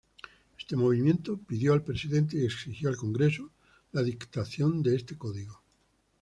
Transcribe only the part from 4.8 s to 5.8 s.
de este Código.